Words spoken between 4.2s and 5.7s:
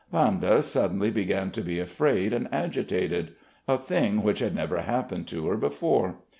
which had never happened to her